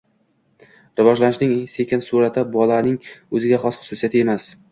[1.01, 2.97] Rivojlanishning sekin sur’ati bolaning
[3.41, 4.51] o‘ziga xos xususiyati emas.